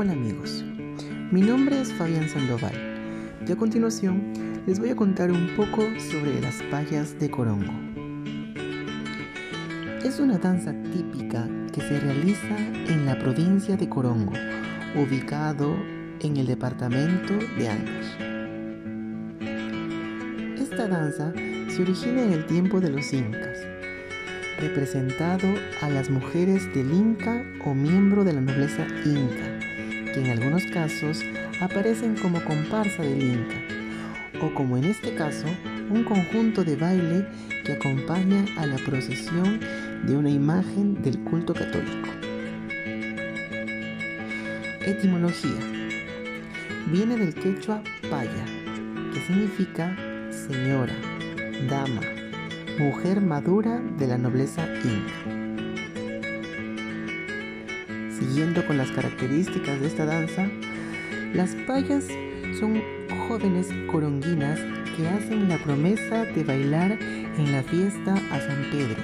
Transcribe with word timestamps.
Hola 0.00 0.12
amigos, 0.12 0.64
mi 1.32 1.40
nombre 1.40 1.80
es 1.80 1.92
Fabián 1.92 2.28
Sandoval 2.28 2.72
y 3.44 3.50
a 3.50 3.56
continuación 3.56 4.32
les 4.64 4.78
voy 4.78 4.90
a 4.90 4.94
contar 4.94 5.32
un 5.32 5.48
poco 5.56 5.82
sobre 5.98 6.40
las 6.40 6.62
payas 6.70 7.18
de 7.18 7.28
Corongo. 7.28 7.72
Es 10.04 10.20
una 10.20 10.38
danza 10.38 10.72
típica 10.92 11.48
que 11.74 11.80
se 11.80 11.98
realiza 11.98 12.56
en 12.86 13.06
la 13.06 13.18
provincia 13.18 13.76
de 13.76 13.88
Corongo, 13.88 14.34
ubicado 14.94 15.74
en 16.20 16.36
el 16.36 16.46
departamento 16.46 17.34
de 17.58 17.68
Ancash. 17.68 18.22
Esta 20.62 20.86
danza 20.86 21.32
se 21.70 21.82
origina 21.82 22.22
en 22.22 22.34
el 22.34 22.46
tiempo 22.46 22.80
de 22.80 22.90
los 22.90 23.12
incas, 23.12 23.58
representado 24.60 25.48
a 25.82 25.90
las 25.90 26.08
mujeres 26.08 26.72
del 26.72 26.92
Inca 26.92 27.42
o 27.64 27.74
miembro 27.74 28.22
de 28.22 28.34
la 28.34 28.40
nobleza 28.40 28.86
Inca 29.04 29.57
en 30.18 30.30
algunos 30.30 30.64
casos 30.66 31.22
aparecen 31.60 32.16
como 32.16 32.42
comparsa 32.44 33.02
del 33.02 33.22
Inca, 33.22 33.56
o 34.42 34.52
como 34.54 34.76
en 34.76 34.84
este 34.84 35.14
caso, 35.14 35.46
un 35.90 36.04
conjunto 36.04 36.64
de 36.64 36.76
baile 36.76 37.26
que 37.64 37.72
acompaña 37.72 38.44
a 38.56 38.66
la 38.66 38.76
procesión 38.76 39.60
de 40.04 40.16
una 40.16 40.30
imagen 40.30 41.00
del 41.02 41.18
culto 41.20 41.54
católico. 41.54 42.08
Etimología. 44.80 45.60
Viene 46.90 47.16
del 47.16 47.34
quechua 47.34 47.82
paya, 48.10 48.44
que 49.12 49.20
significa 49.20 49.96
señora, 50.30 50.94
dama, 51.68 52.00
mujer 52.78 53.20
madura 53.20 53.80
de 53.98 54.06
la 54.06 54.18
nobleza 54.18 54.66
inca. 54.84 55.37
Siguiendo 58.18 58.66
con 58.66 58.76
las 58.76 58.90
características 58.90 59.80
de 59.80 59.86
esta 59.86 60.04
danza, 60.04 60.48
las 61.34 61.54
payas 61.66 62.04
son 62.58 62.82
jóvenes 63.28 63.68
coronguinas 63.92 64.58
que 64.96 65.06
hacen 65.08 65.48
la 65.48 65.58
promesa 65.58 66.24
de 66.24 66.42
bailar 66.42 66.98
en 67.00 67.52
la 67.52 67.62
fiesta 67.62 68.14
a 68.14 68.40
San 68.40 68.64
Pedro, 68.72 69.00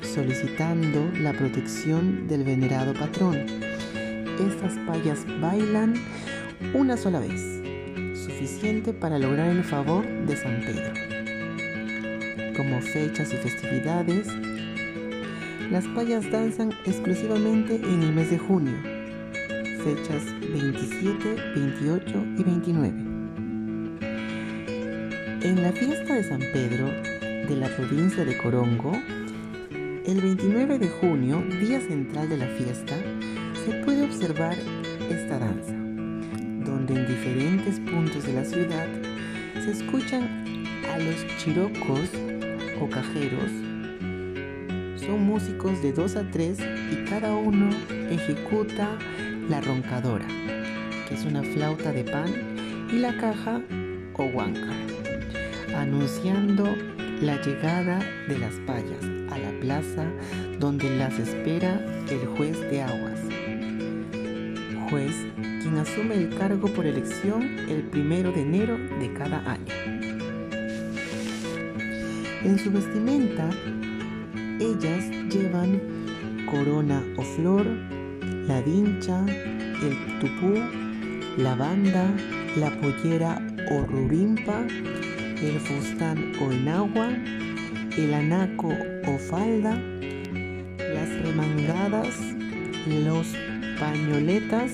solicitando 0.00 1.10
la 1.20 1.34
protección 1.34 2.26
del 2.28 2.44
venerado 2.44 2.94
patrón. 2.94 3.44
Estas 4.38 4.74
payas 4.86 5.26
bailan 5.38 5.94
una 6.72 6.96
sola 6.96 7.20
vez, 7.20 7.60
suficiente 8.14 8.94
para 8.94 9.18
lograr 9.18 9.50
el 9.50 9.64
favor 9.64 10.06
de 10.06 10.34
San 10.34 10.60
Pedro. 10.60 10.94
Como 12.56 12.80
fechas 12.80 13.34
y 13.34 13.36
festividades, 13.36 14.28
las 15.70 15.84
payas 15.88 16.30
danzan 16.30 16.72
exclusivamente 16.84 17.76
en 17.76 18.02
el 18.02 18.12
mes 18.12 18.30
de 18.30 18.38
junio, 18.38 18.74
fechas 19.82 20.24
27, 20.40 21.36
28 21.56 22.24
y 22.38 22.42
29. 22.44 22.88
En 25.42 25.62
la 25.62 25.72
fiesta 25.72 26.14
de 26.14 26.24
San 26.24 26.40
Pedro 26.40 26.86
de 27.48 27.56
la 27.56 27.68
provincia 27.68 28.24
de 28.24 28.36
Corongo, 28.38 28.92
el 30.04 30.20
29 30.20 30.78
de 30.78 30.88
junio, 30.88 31.42
día 31.60 31.80
central 31.80 32.28
de 32.28 32.36
la 32.36 32.46
fiesta, 32.46 32.94
se 33.64 33.72
puede 33.84 34.04
observar 34.04 34.56
esta 35.10 35.38
danza, 35.38 35.72
donde 36.64 36.94
en 36.94 37.06
diferentes 37.08 37.80
puntos 37.80 38.24
de 38.24 38.32
la 38.34 38.44
ciudad 38.44 38.86
se 39.64 39.72
escuchan 39.72 40.64
a 40.92 40.98
los 40.98 41.26
chirocos 41.38 42.10
o 42.80 42.88
cajeros 42.88 43.50
músicos 45.16 45.82
de 45.82 45.92
2 45.92 46.16
a 46.16 46.30
3 46.30 46.58
y 46.92 47.04
cada 47.08 47.34
uno 47.34 47.70
ejecuta 48.10 48.96
la 49.48 49.60
roncadora, 49.60 50.26
que 51.08 51.14
es 51.14 51.24
una 51.24 51.42
flauta 51.42 51.92
de 51.92 52.04
pan, 52.04 52.88
y 52.90 52.98
la 52.98 53.16
caja 53.16 53.60
o 54.14 54.24
huanca, 54.24 54.72
anunciando 55.76 56.64
la 57.20 57.40
llegada 57.42 57.98
de 58.28 58.38
las 58.38 58.54
payas 58.66 59.04
a 59.30 59.38
la 59.38 59.50
plaza 59.60 60.04
donde 60.58 60.96
las 60.96 61.18
espera 61.18 61.80
el 62.10 62.26
juez 62.36 62.60
de 62.70 62.82
aguas. 62.82 63.20
Juez 64.90 65.14
quien 65.62 65.78
asume 65.78 66.14
el 66.14 66.36
cargo 66.36 66.68
por 66.68 66.86
elección 66.86 67.58
el 67.68 67.82
primero 67.82 68.30
de 68.30 68.42
enero 68.42 68.78
de 69.00 69.12
cada 69.14 69.38
año. 69.50 69.74
En 72.44 72.58
su 72.58 72.70
vestimenta 72.70 73.50
ellas 74.60 75.10
llevan 75.30 75.80
corona 76.50 77.02
o 77.16 77.22
flor, 77.22 77.66
la 78.46 78.60
vincha, 78.62 79.24
el 79.26 80.18
tupú, 80.20 80.54
la 81.36 81.54
banda, 81.54 82.14
la 82.56 82.70
pollera 82.80 83.40
o 83.70 83.82
rurimpa, 83.84 84.66
el 85.42 85.60
fustán 85.60 86.32
o 86.40 86.50
enagua, 86.50 87.10
el 87.96 88.14
anaco 88.14 88.68
o 88.68 89.18
falda, 89.18 89.78
las 90.78 91.22
remangadas, 91.22 92.14
los 92.86 93.34
pañoletas, 93.78 94.72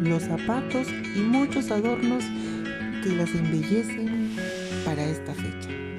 los 0.00 0.22
zapatos 0.22 0.86
y 1.16 1.20
muchos 1.20 1.70
adornos 1.70 2.24
que 3.02 3.10
las 3.16 3.34
embellecen 3.34 4.36
para 4.84 5.04
esta 5.04 5.34
fecha. 5.34 5.97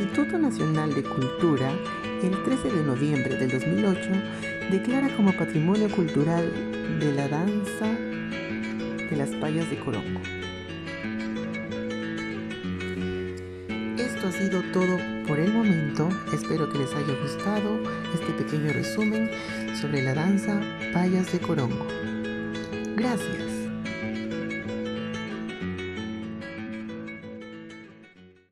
Instituto 0.00 0.38
Nacional 0.38 0.94
de 0.94 1.02
Cultura, 1.02 1.72
el 2.22 2.44
13 2.44 2.70
de 2.70 2.84
noviembre 2.84 3.34
del 3.34 3.50
2008, 3.50 4.00
declara 4.70 5.08
como 5.16 5.32
Patrimonio 5.32 5.90
Cultural 5.90 6.52
de 7.00 7.12
la 7.14 7.26
Danza 7.26 7.86
de 9.10 9.16
las 9.16 9.30
Payas 9.30 9.68
de 9.68 9.80
Corongo. 9.80 10.20
Esto 13.98 14.28
ha 14.28 14.32
sido 14.32 14.62
todo 14.72 14.98
por 15.26 15.40
el 15.40 15.52
momento. 15.52 16.08
Espero 16.32 16.70
que 16.70 16.78
les 16.78 16.94
haya 16.94 17.20
gustado 17.20 17.80
este 18.14 18.32
pequeño 18.34 18.72
resumen 18.72 19.28
sobre 19.80 20.02
la 20.02 20.14
danza 20.14 20.60
Payas 20.92 21.32
de 21.32 21.40
Corongo. 21.40 21.88
Gracias. 22.94 23.57